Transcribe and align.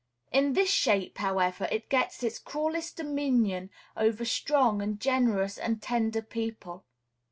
In 0.31 0.53
this 0.53 0.71
shape, 0.71 1.19
however, 1.19 1.67
it 1.71 1.87
gets 1.87 2.23
its 2.23 2.39
cruelest 2.39 2.97
dominion 2.97 3.69
over 3.95 4.25
strong 4.25 4.81
and 4.81 4.99
generous 4.99 5.59
and 5.59 5.79
tender 5.79 6.23
people. 6.23 6.85